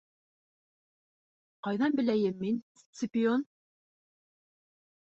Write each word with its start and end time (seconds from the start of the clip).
Ҡайҙан 1.67 1.95
беләйем 2.01 2.43
мин, 2.47 2.59
Сципион? 3.03 3.47